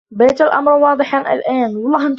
بات 0.11 0.41
الأمر 0.41 0.71
واضحا 0.71 1.33
الآن. 1.33 2.01